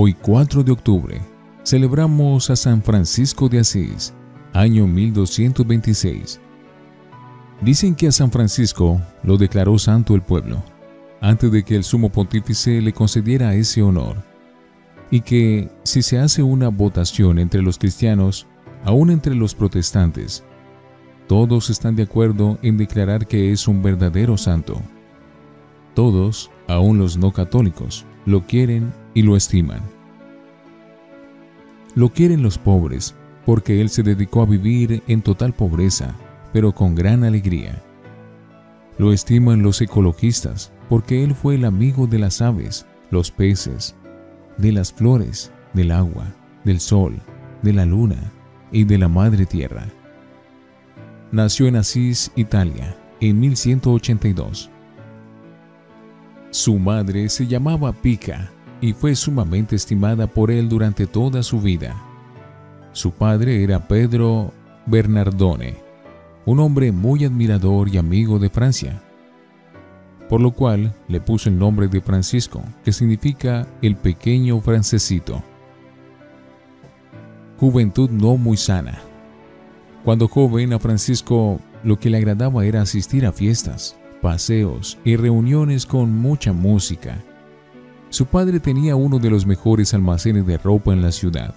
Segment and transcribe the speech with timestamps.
[0.00, 1.20] Hoy 4 de octubre
[1.64, 4.14] celebramos a San Francisco de Asís,
[4.52, 6.40] año 1226.
[7.62, 10.62] Dicen que a San Francisco lo declaró santo el pueblo,
[11.20, 14.22] antes de que el sumo pontífice le concediera ese honor,
[15.10, 18.46] y que si se hace una votación entre los cristianos,
[18.84, 20.44] aún entre los protestantes,
[21.26, 24.80] todos están de acuerdo en declarar que es un verdadero santo.
[25.98, 29.80] Todos, aún los no católicos, lo quieren y lo estiman.
[31.96, 36.14] Lo quieren los pobres, porque él se dedicó a vivir en total pobreza,
[36.52, 37.82] pero con gran alegría.
[38.96, 43.96] Lo estiman los ecologistas, porque él fue el amigo de las aves, los peces,
[44.56, 47.20] de las flores, del agua, del sol,
[47.62, 48.30] de la luna
[48.70, 49.88] y de la madre tierra.
[51.32, 54.70] Nació en Asís, Italia, en 1182.
[56.50, 61.94] Su madre se llamaba Pica y fue sumamente estimada por él durante toda su vida.
[62.92, 64.52] Su padre era Pedro
[64.86, 65.76] Bernardone,
[66.46, 69.02] un hombre muy admirador y amigo de Francia,
[70.30, 75.42] por lo cual le puso el nombre de Francisco, que significa el pequeño francesito.
[77.60, 79.00] Juventud no muy sana.
[80.02, 85.86] Cuando joven a Francisco lo que le agradaba era asistir a fiestas, paseos y reuniones
[85.86, 87.18] con mucha música
[88.10, 91.54] su padre tenía uno de los mejores almacenes de ropa en la ciudad,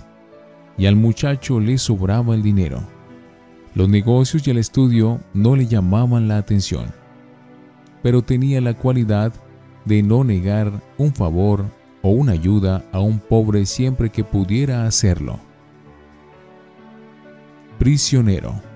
[0.78, 2.82] y al muchacho le sobraba el dinero.
[3.74, 6.88] Los negocios y el estudio no le llamaban la atención,
[8.04, 9.32] pero tenía la cualidad
[9.86, 11.66] de no negar un favor
[12.02, 15.40] o una ayuda a un pobre siempre que pudiera hacerlo.
[17.80, 18.71] Prisionero.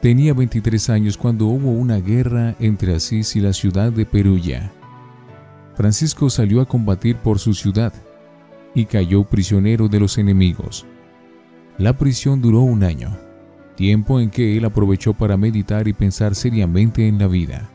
[0.00, 4.70] Tenía 23 años cuando hubo una guerra entre Asís y la ciudad de Perugia.
[5.74, 7.92] Francisco salió a combatir por su ciudad
[8.74, 10.86] y cayó prisionero de los enemigos.
[11.78, 13.16] La prisión duró un año,
[13.74, 17.68] tiempo en que él aprovechó para meditar y pensar seriamente en la vida.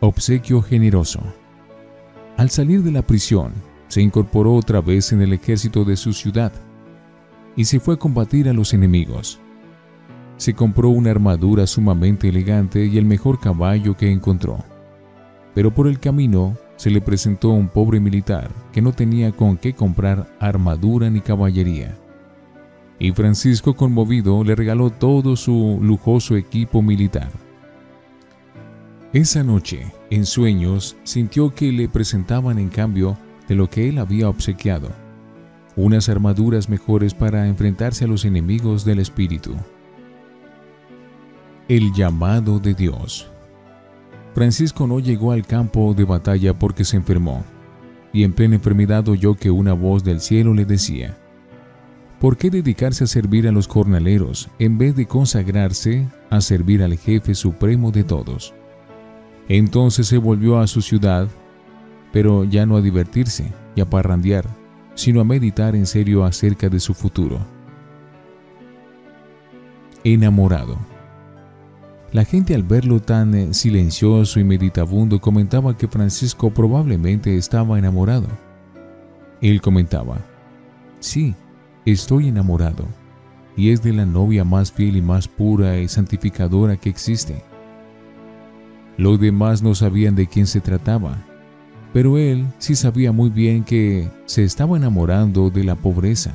[0.00, 1.20] Obsequio generoso.
[2.38, 3.52] Al salir de la prisión,
[3.88, 6.52] se incorporó otra vez en el ejército de su ciudad
[7.56, 9.38] y se fue a combatir a los enemigos.
[10.44, 14.58] Se compró una armadura sumamente elegante y el mejor caballo que encontró
[15.54, 19.72] pero por el camino se le presentó un pobre militar que no tenía con qué
[19.72, 21.96] comprar armadura ni caballería.
[22.98, 27.30] Y Francisco, conmovido, le regaló todo su lujoso equipo militar.
[29.12, 33.16] Esa noche, en sueños, sintió que le presentaban en cambio
[33.48, 34.90] de lo que él había obsequiado,
[35.76, 39.54] unas armaduras mejores para enfrentarse a los enemigos del espíritu.
[41.66, 43.26] El llamado de Dios.
[44.34, 47.42] Francisco no llegó al campo de batalla porque se enfermó,
[48.12, 51.16] y en plena enfermedad oyó que una voz del cielo le decía,
[52.20, 56.98] ¿por qué dedicarse a servir a los jornaleros en vez de consagrarse a servir al
[56.98, 58.52] jefe supremo de todos?
[59.48, 61.28] Entonces se volvió a su ciudad,
[62.12, 64.44] pero ya no a divertirse y a parrandear,
[64.96, 67.38] sino a meditar en serio acerca de su futuro.
[70.04, 70.93] Enamorado.
[72.14, 78.28] La gente al verlo tan eh, silencioso y meditabundo comentaba que Francisco probablemente estaba enamorado.
[79.40, 80.18] Él comentaba,
[81.00, 81.34] sí,
[81.84, 82.86] estoy enamorado,
[83.56, 87.42] y es de la novia más fiel y más pura y santificadora que existe.
[88.96, 91.18] Los demás no sabían de quién se trataba,
[91.92, 96.30] pero él sí sabía muy bien que se estaba enamorando de la pobreza,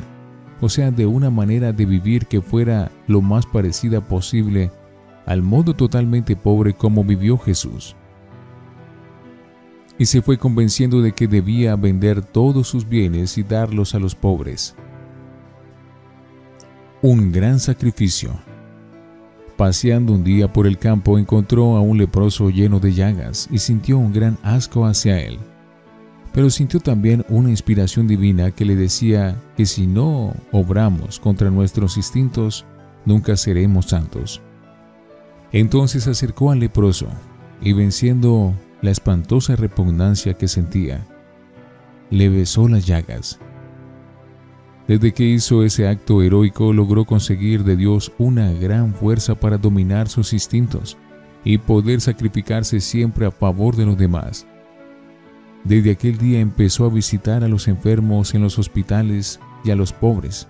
[0.60, 4.72] o sea, de una manera de vivir que fuera lo más parecida posible
[5.26, 7.96] al modo totalmente pobre como vivió Jesús.
[9.98, 14.16] Y se fue convenciendo de que debía vender todos sus bienes y darlos a los
[14.16, 14.76] pobres.
[17.02, 18.32] Un gran sacrificio.
[19.58, 23.98] Paseando un día por el campo encontró a un leproso lleno de llagas y sintió
[23.98, 25.38] un gran asco hacia él.
[26.32, 31.98] Pero sintió también una inspiración divina que le decía que si no obramos contra nuestros
[31.98, 32.66] instintos,
[33.06, 34.42] nunca seremos santos.
[35.52, 37.08] Entonces se acercó al leproso
[37.62, 41.06] y venciendo la espantosa repugnancia que sentía,
[42.10, 43.40] le besó las llagas.
[44.88, 50.08] Desde que hizo ese acto heroico logró conseguir de Dios una gran fuerza para dominar
[50.08, 50.98] sus instintos
[51.44, 54.48] y poder sacrificarse siempre a favor de los demás.
[55.64, 59.94] Desde aquel día empezó a visitar a los enfermos en los hospitales y a los
[59.94, 60.48] pobres,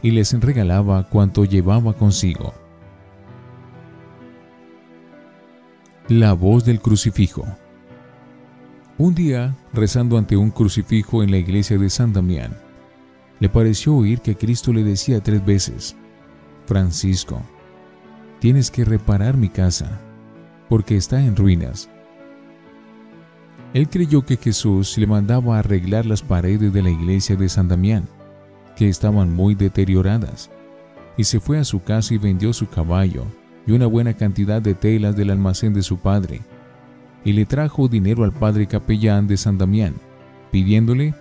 [0.00, 2.54] y les regalaba cuanto llevaba consigo.
[6.08, 7.44] La voz del crucifijo.
[8.96, 12.56] Un día, rezando ante un crucifijo en la iglesia de San Damián,
[13.40, 15.96] le pareció oír que Cristo le decía tres veces,
[16.64, 17.42] Francisco,
[18.38, 20.00] tienes que reparar mi casa,
[20.70, 21.90] porque está en ruinas.
[23.74, 28.08] Él creyó que Jesús le mandaba arreglar las paredes de la iglesia de San Damián,
[28.76, 30.48] que estaban muy deterioradas,
[31.18, 33.26] y se fue a su casa y vendió su caballo
[33.68, 36.40] y una buena cantidad de telas del almacén de su padre,
[37.22, 39.96] y le trajo dinero al padre capellán de San Damián,
[40.50, 41.14] pidiéndole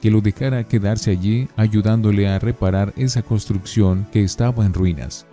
[0.00, 5.26] que lo dejara quedarse allí ayudándole a reparar esa construcción que estaba en ruinas.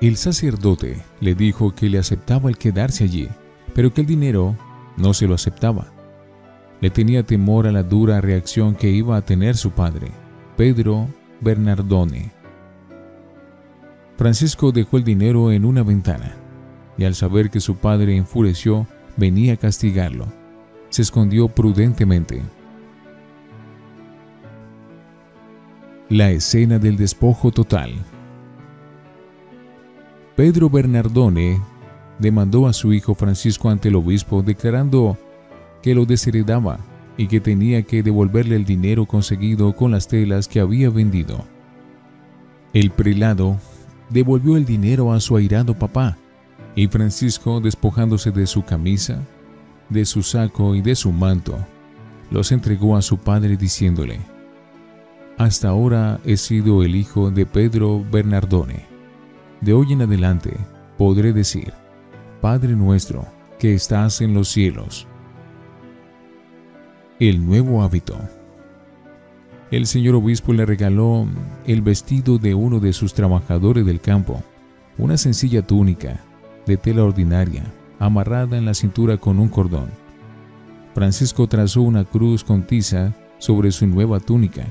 [0.00, 3.28] El sacerdote le dijo que le aceptaba el quedarse allí,
[3.72, 4.56] pero que el dinero
[4.96, 5.92] no se lo aceptaba.
[6.80, 10.08] Le tenía temor a la dura reacción que iba a tener su padre,
[10.56, 11.06] Pedro
[11.40, 12.39] Bernardone.
[14.20, 16.34] Francisco dejó el dinero en una ventana
[16.98, 18.86] y al saber que su padre enfureció
[19.16, 20.26] venía a castigarlo,
[20.90, 22.42] se escondió prudentemente.
[26.10, 27.94] La escena del despojo total.
[30.36, 31.58] Pedro Bernardone
[32.18, 35.16] demandó a su hijo Francisco ante el obispo declarando
[35.82, 36.78] que lo desheredaba
[37.16, 41.42] y que tenía que devolverle el dinero conseguido con las telas que había vendido.
[42.74, 43.56] El prelado
[44.10, 46.16] devolvió el dinero a su airado papá
[46.74, 49.22] y Francisco, despojándose de su camisa,
[49.88, 51.58] de su saco y de su manto,
[52.30, 54.20] los entregó a su padre diciéndole,
[55.36, 58.86] Hasta ahora he sido el hijo de Pedro Bernardone.
[59.60, 60.56] De hoy en adelante
[60.96, 61.72] podré decir,
[62.40, 63.26] Padre nuestro,
[63.58, 65.06] que estás en los cielos.
[67.18, 68.16] El nuevo hábito.
[69.70, 71.28] El señor obispo le regaló
[71.64, 74.42] el vestido de uno de sus trabajadores del campo,
[74.98, 76.20] una sencilla túnica
[76.66, 77.62] de tela ordinaria,
[78.00, 79.88] amarrada en la cintura con un cordón.
[80.92, 84.64] Francisco trazó una cruz con tiza sobre su nueva túnica,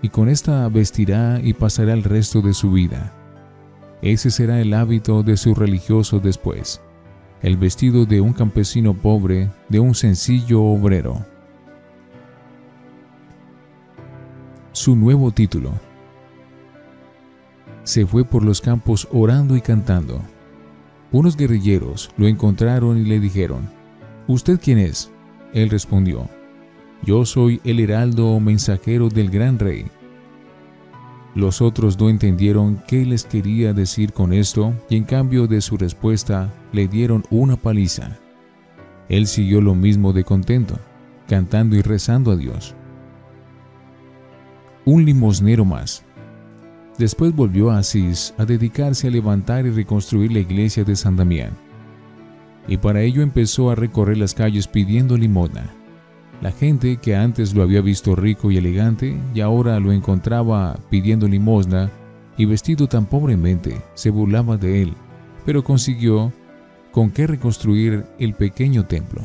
[0.00, 3.12] y con esta vestirá y pasará el resto de su vida.
[4.00, 6.80] Ese será el hábito de su religioso después,
[7.42, 11.26] el vestido de un campesino pobre, de un sencillo obrero.
[14.78, 15.72] Su nuevo título.
[17.82, 20.20] Se fue por los campos orando y cantando.
[21.10, 23.68] Unos guerrilleros lo encontraron y le dijeron,
[24.28, 25.10] ¿Usted quién es?
[25.52, 26.28] Él respondió,
[27.02, 29.86] Yo soy el heraldo o mensajero del gran rey.
[31.34, 35.76] Los otros no entendieron qué les quería decir con esto y en cambio de su
[35.76, 38.16] respuesta le dieron una paliza.
[39.08, 40.78] Él siguió lo mismo de contento,
[41.26, 42.76] cantando y rezando a Dios.
[44.90, 46.02] Un limosnero más,
[46.96, 51.50] Después volvió a Asís a dedicarse a levantar y reconstruir la iglesia de San Damián.
[52.66, 55.74] Y para ello empezó a recorrer las calles pidiendo limosna.
[56.40, 61.28] La gente que antes lo había visto rico y elegante y ahora lo encontraba pidiendo
[61.28, 61.90] limosna
[62.38, 64.94] y vestido tan pobremente, se burlaba de él,
[65.44, 66.32] pero consiguió
[66.92, 69.20] con qué reconstruir el pequeño templo.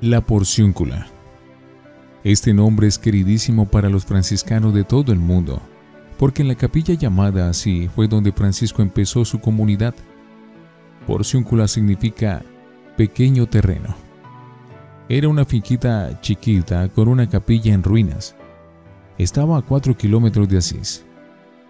[0.00, 1.15] La porciúncula.
[2.26, 5.62] Este nombre es queridísimo para los franciscanos de todo el mundo,
[6.18, 9.94] porque en la capilla llamada así fue donde Francisco empezó su comunidad.
[11.06, 12.42] Porciúncula significa
[12.96, 13.94] pequeño terreno.
[15.08, 18.34] Era una finquita chiquita con una capilla en ruinas.
[19.18, 21.04] Estaba a cuatro kilómetros de Asís.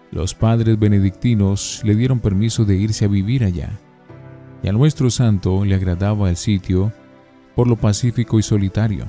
[0.09, 3.77] Los padres benedictinos le dieron permiso de irse a vivir allá.
[4.63, 6.91] Y a nuestro santo le agradaba el sitio
[7.55, 9.05] por lo pacífico y solitario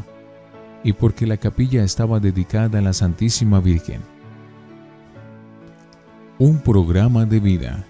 [0.89, 4.01] y porque la capilla estaba dedicada a la Santísima Virgen.
[6.39, 7.85] Un programa de vida.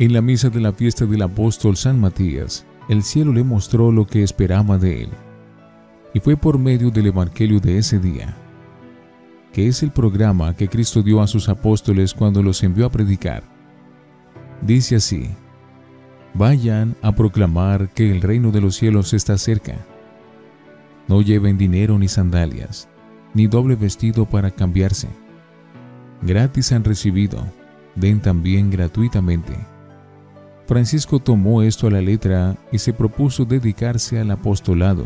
[0.00, 4.08] En la misa de la fiesta del apóstol San Matías, el cielo le mostró lo
[4.08, 5.10] que esperaba de él,
[6.12, 8.34] y fue por medio del Evangelio de ese día,
[9.52, 13.44] que es el programa que Cristo dio a sus apóstoles cuando los envió a predicar.
[14.62, 15.30] Dice así,
[16.34, 19.76] Vayan a proclamar que el reino de los cielos está cerca
[21.12, 22.88] no lleven dinero ni sandalias,
[23.34, 25.08] ni doble vestido para cambiarse.
[26.22, 27.44] Gratis han recibido,
[27.94, 29.52] den también gratuitamente.
[30.66, 35.04] Francisco tomó esto a la letra y se propuso dedicarse al apostolado,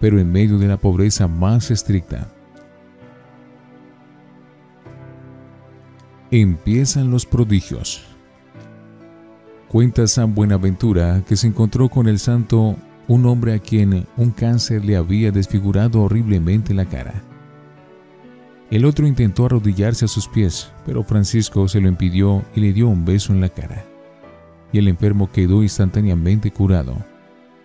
[0.00, 2.26] pero en medio de la pobreza más estricta.
[6.32, 8.04] Empiezan los prodigios.
[9.68, 12.74] Cuenta San Buenaventura que se encontró con el santo
[13.08, 17.22] un hombre a quien un cáncer le había desfigurado horriblemente la cara.
[18.70, 22.88] El otro intentó arrodillarse a sus pies, pero Francisco se lo impidió y le dio
[22.88, 23.84] un beso en la cara.
[24.72, 26.96] Y el enfermo quedó instantáneamente curado,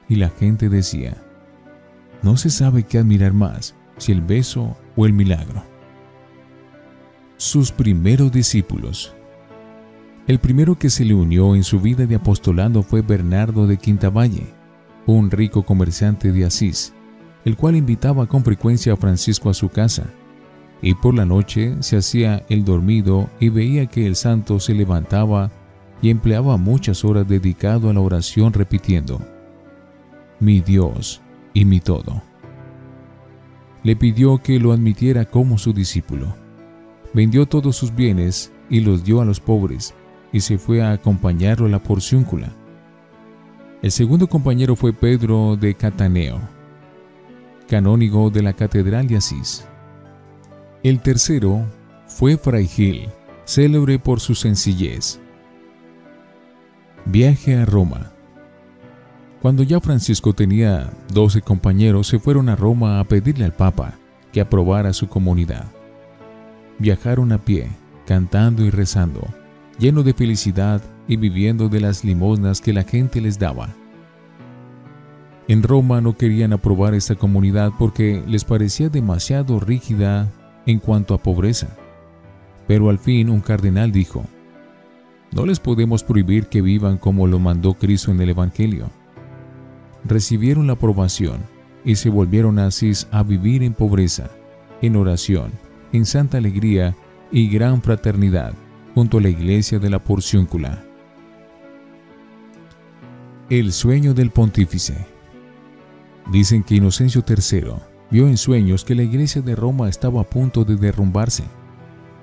[0.08, 1.18] y la gente decía,
[2.22, 5.64] no se sabe qué admirar más, si el beso o el milagro.
[7.38, 9.16] Sus primeros discípulos.
[10.28, 14.54] El primero que se le unió en su vida de apostolado fue Bernardo de Quintavalle,
[15.06, 16.94] un rico comerciante de Asís,
[17.46, 20.06] el cual invitaba con frecuencia a Francisco a su casa,
[20.82, 25.52] y por la noche se hacía el dormido y veía que el santo se levantaba
[26.02, 29.22] y empleaba muchas horas dedicado a la oración repitiendo,
[30.40, 31.22] mi Dios
[31.54, 32.24] y mi todo.
[33.84, 36.36] Le pidió que lo admitiera como su discípulo.
[37.14, 39.94] Vendió todos sus bienes y los dio a los pobres
[40.32, 42.54] y se fue a acompañarlo a la porciúncula.
[43.82, 46.40] El segundo compañero fue Pedro de Cataneo,
[47.68, 49.66] canónigo de la Catedral de Asís.
[50.84, 51.66] El tercero
[52.06, 53.10] fue Fray Gil,
[53.44, 55.20] célebre por su sencillez.
[57.06, 58.12] Viaje a Roma.
[59.42, 63.96] Cuando ya Francisco tenía doce compañeros, se fueron a Roma a pedirle al Papa
[64.32, 65.66] que aprobara su comunidad.
[66.78, 67.72] Viajaron a pie,
[68.06, 69.28] cantando y rezando,
[69.82, 73.70] lleno de felicidad y viviendo de las limosnas que la gente les daba.
[75.48, 80.32] En Roma no querían aprobar esta comunidad porque les parecía demasiado rígida
[80.68, 81.76] en cuanto a pobreza.
[82.68, 84.24] Pero al fin un cardenal dijo,
[85.32, 88.92] no les podemos prohibir que vivan como lo mandó Cristo en el Evangelio.
[90.04, 91.40] Recibieron la aprobación
[91.84, 94.30] y se volvieron así a vivir en pobreza,
[94.84, 95.52] en oración,
[95.92, 96.96] en santa alegría
[97.32, 98.54] y gran fraternidad
[98.94, 100.84] junto a la iglesia de la Porciúncula.
[103.50, 104.96] El sueño del pontífice.
[106.32, 107.74] Dicen que Inocencio III
[108.10, 111.44] vio en sueños que la iglesia de Roma estaba a punto de derrumbarse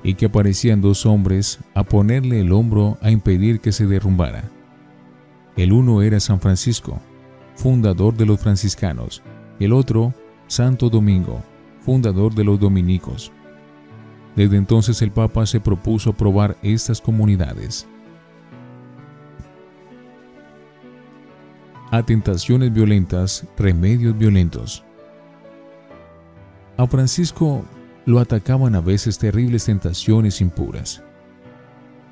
[0.02, 4.44] y que aparecían dos hombres a ponerle el hombro a impedir que se derrumbara.
[5.56, 7.00] El uno era San Francisco,
[7.56, 9.22] fundador de los franciscanos,
[9.58, 10.14] el otro,
[10.46, 11.42] Santo Domingo,
[11.80, 13.32] fundador de los dominicos.
[14.38, 17.88] Desde entonces el Papa se propuso aprobar estas comunidades.
[21.90, 24.84] A tentaciones violentas, remedios violentos.
[26.76, 27.64] A Francisco
[28.06, 31.02] lo atacaban a veces terribles tentaciones impuras.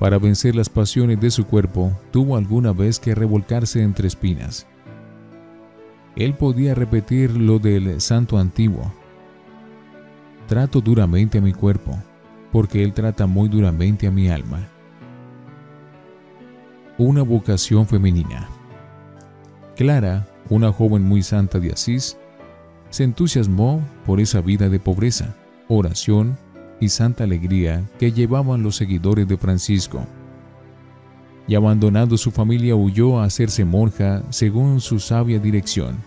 [0.01, 4.67] Para vencer las pasiones de su cuerpo, tuvo alguna vez que revolcarse entre espinas.
[6.17, 8.93] Él podía repetir lo del santo antiguo.
[10.49, 11.97] Trato duramente a mi cuerpo,
[12.57, 14.67] porque Él trata muy duramente a mi alma.
[16.97, 18.49] Una vocación femenina.
[19.77, 22.17] Clara, una joven muy santa de Asís,
[22.89, 25.37] se entusiasmó por esa vida de pobreza,
[25.69, 26.39] oración
[26.81, 30.07] y santa alegría que llevaban los seguidores de Francisco.
[31.47, 35.99] Y abandonando su familia huyó a hacerse monja según su sabia dirección.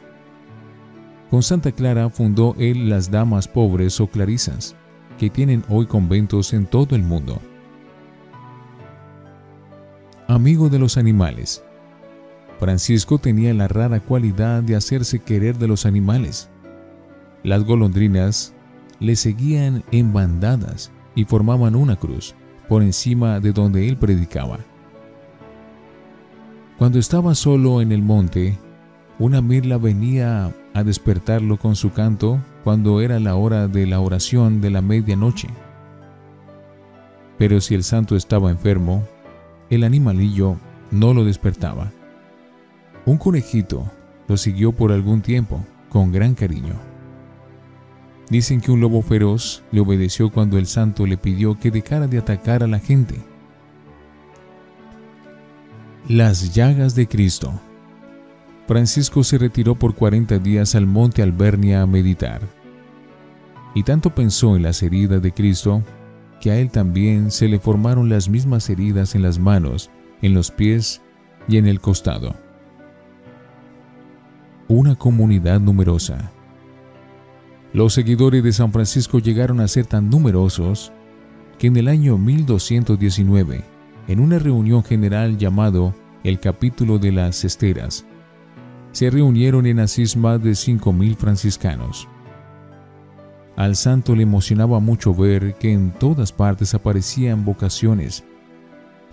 [1.30, 4.76] Con Santa Clara fundó él las Damas Pobres o Clarisas,
[5.20, 7.40] que tienen hoy conventos en todo el mundo.
[10.28, 11.62] Amigo de los animales.
[12.58, 16.50] Francisco tenía la rara cualidad de hacerse querer de los animales.
[17.44, 18.54] Las golondrinas
[19.00, 22.34] le seguían en bandadas y formaban una cruz
[22.70, 24.60] por encima de donde él predicaba.
[26.78, 28.58] Cuando estaba solo en el monte,
[29.20, 34.62] una mirla venía a despertarlo con su canto cuando era la hora de la oración
[34.62, 35.48] de la medianoche.
[37.38, 39.04] Pero si el santo estaba enfermo,
[39.70, 40.58] el animalillo
[40.92, 41.92] no lo despertaba.
[43.06, 43.90] Un conejito
[44.28, 46.76] lo siguió por algún tiempo con gran cariño.
[48.30, 52.20] Dicen que un lobo feroz le obedeció cuando el santo le pidió que dejara de
[52.20, 53.16] atacar a la gente.
[56.08, 57.60] Las llagas de Cristo.
[58.70, 62.40] Francisco se retiró por 40 días al monte Albernia a meditar.
[63.74, 65.82] Y tanto pensó en las heridas de Cristo
[66.40, 69.90] que a él también se le formaron las mismas heridas en las manos,
[70.22, 71.02] en los pies
[71.48, 72.36] y en el costado.
[74.68, 76.30] Una comunidad numerosa.
[77.74, 80.92] Los seguidores de San Francisco llegaron a ser tan numerosos
[81.58, 83.64] que en el año 1219,
[84.08, 88.06] en una reunión general llamado el capítulo de las esteras,
[88.92, 92.08] se reunieron en Asís más de 5.000 franciscanos.
[93.56, 98.24] Al santo le emocionaba mucho ver que en todas partes aparecían vocaciones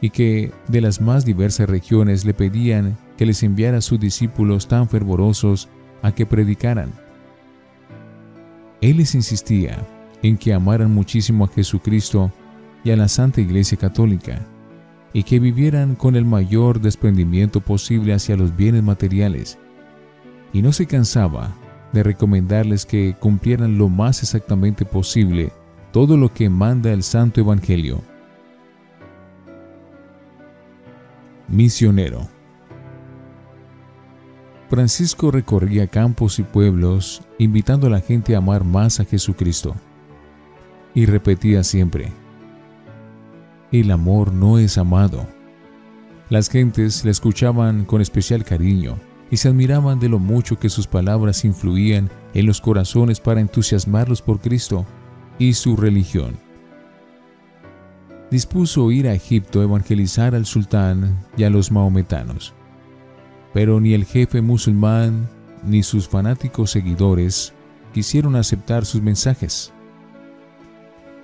[0.00, 4.68] y que de las más diversas regiones le pedían que les enviara a sus discípulos
[4.68, 5.68] tan fervorosos
[6.02, 6.92] a que predicaran.
[8.80, 9.78] Él les insistía
[10.23, 12.30] en que amaran muchísimo a Jesucristo
[12.85, 14.40] y a la Santa Iglesia Católica,
[15.12, 19.59] y que vivieran con el mayor desprendimiento posible hacia los bienes materiales,
[20.57, 21.55] y no se cansaba
[21.93, 25.53] de recomendarles que cumplieran lo más exactamente posible
[25.93, 28.01] todo lo que manda el Santo Evangelio.
[31.47, 32.27] Misionero
[34.71, 39.75] Francisco recorría campos y pueblos invitando a la gente a amar más a Jesucristo.
[40.95, 42.11] Y repetía siempre,
[43.73, 45.27] el amor no es amado.
[46.31, 48.97] Las gentes le escuchaban con especial cariño
[49.30, 54.23] y se admiraban de lo mucho que sus palabras influían en los corazones para entusiasmarlos
[54.23, 54.87] por Cristo
[55.38, 56.37] y su religión.
[58.30, 62.54] Dispuso ir a Egipto a evangelizar al sultán y a los maometanos
[63.56, 65.30] pero ni el jefe musulmán
[65.64, 67.54] ni sus fanáticos seguidores
[67.95, 69.73] quisieron aceptar sus mensajes.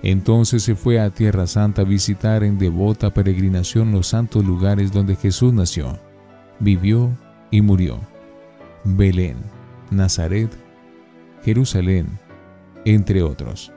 [0.01, 5.15] Entonces se fue a Tierra Santa a visitar en devota peregrinación los santos lugares donde
[5.15, 5.99] Jesús nació,
[6.59, 7.15] vivió
[7.53, 7.99] y murió.
[8.83, 9.37] Belén,
[9.91, 10.49] Nazaret,
[11.43, 12.07] Jerusalén,
[12.83, 13.71] entre otros.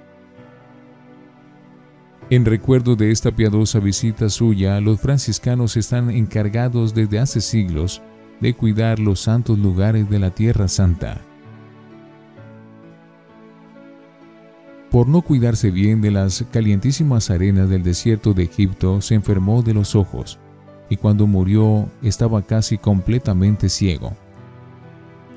[2.31, 8.01] En recuerdo de esta piadosa visita suya, los franciscanos están encargados desde hace siglos
[8.41, 11.21] de cuidar los santos lugares de la Tierra Santa.
[14.91, 19.75] Por no cuidarse bien de las calientísimas arenas del desierto de Egipto, se enfermó de
[19.75, 20.39] los ojos
[20.89, 24.13] y cuando murió estaba casi completamente ciego.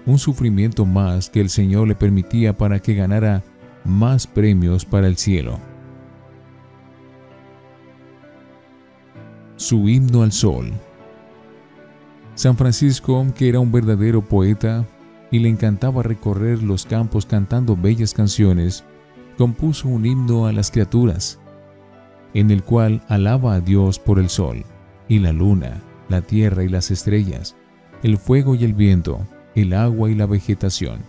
[0.06, 3.44] Un sufrimiento más que el Señor le permitía para que ganara
[3.84, 5.60] más premios para el cielo.
[9.56, 10.72] Su himno al sol.
[12.36, 14.86] San Francisco, que era un verdadero poeta
[15.32, 18.84] y le encantaba recorrer los campos cantando bellas canciones,
[19.38, 21.40] compuso un himno a las criaturas,
[22.34, 24.64] en el cual alaba a Dios por el sol,
[25.10, 27.58] y la luna, la tierra y las estrellas,
[28.04, 29.20] el fuego y el viento,
[29.56, 31.00] el agua y la vegetación.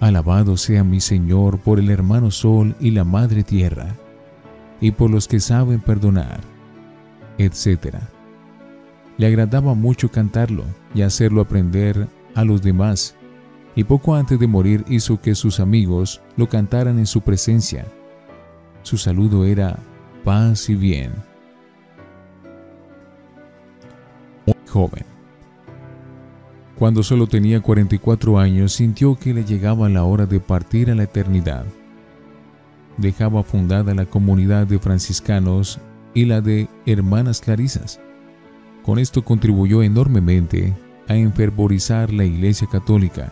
[0.00, 3.94] Alabado sea mi Señor por el hermano sol y la madre tierra,
[4.80, 6.40] y por los que saben perdonar,
[7.36, 7.96] etc.
[9.16, 10.62] Le agradaba mucho cantarlo
[10.94, 13.16] y hacerlo aprender a los demás,
[13.74, 17.84] y poco antes de morir hizo que sus amigos lo cantaran en su presencia.
[18.82, 19.78] Su saludo era
[20.24, 21.27] paz y bien.
[26.78, 31.04] Cuando solo tenía 44 años sintió que le llegaba la hora de partir a la
[31.04, 31.64] eternidad.
[32.96, 35.78] Dejaba fundada la comunidad de franciscanos
[36.14, 38.00] y la de hermanas clarisas
[38.88, 40.74] con esto contribuyó enormemente
[41.08, 43.30] a enfervorizar la Iglesia Católica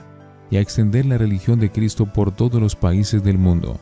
[0.51, 3.81] y a extender la religión de Cristo por todos los países del mundo.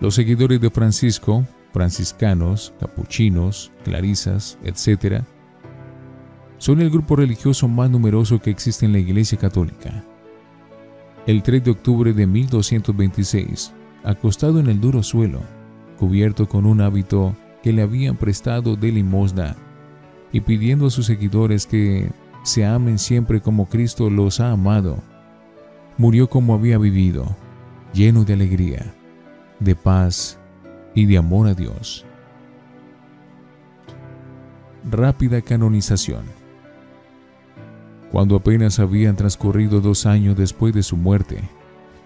[0.00, 5.24] Los seguidores de Francisco, franciscanos, capuchinos, clarisas, etc.,
[6.58, 10.04] son el grupo religioso más numeroso que existe en la Iglesia Católica.
[11.26, 13.72] El 3 de octubre de 1226,
[14.04, 15.40] acostado en el duro suelo,
[15.98, 19.56] cubierto con un hábito que le habían prestado de limosna,
[20.32, 22.10] y pidiendo a sus seguidores que
[22.42, 24.98] se amen siempre como Cristo los ha amado.
[25.96, 27.36] Murió como había vivido,
[27.92, 28.94] lleno de alegría,
[29.60, 30.38] de paz
[30.94, 32.04] y de amor a Dios.
[34.90, 36.37] Rápida canonización.
[38.12, 41.42] Cuando apenas habían transcurrido dos años después de su muerte,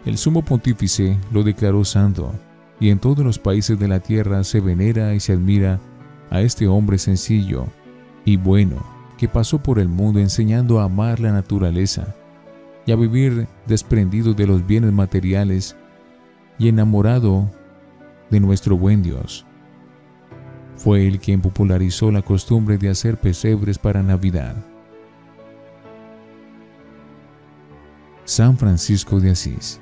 [0.04, 2.32] el sumo pontífice lo declaró santo,
[2.80, 5.78] y en todos los países de la tierra se venera y se admira
[6.30, 7.66] a este hombre sencillo
[8.24, 8.84] y bueno
[9.16, 12.14] que pasó por el mundo enseñando a amar la naturaleza
[12.84, 15.76] y a vivir desprendido de los bienes materiales
[16.58, 17.48] y enamorado
[18.30, 19.46] de nuestro buen Dios.
[20.76, 24.56] Fue él quien popularizó la costumbre de hacer pesebres para Navidad.
[28.34, 29.78] San Francisco de Asís,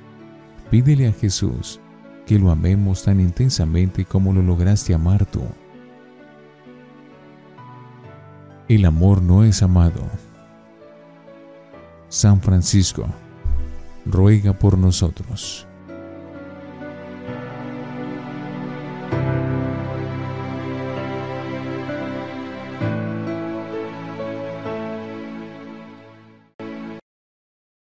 [0.72, 1.78] pídele a Jesús
[2.26, 5.42] que lo amemos tan intensamente como lo lograste amar tú.
[8.66, 10.02] El amor no es amado.
[12.08, 13.06] San Francisco,
[14.04, 15.68] ruega por nosotros.